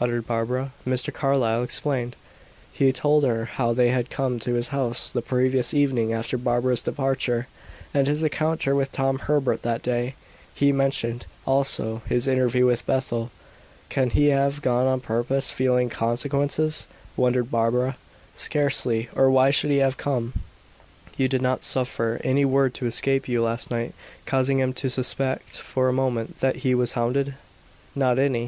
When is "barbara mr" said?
0.26-1.14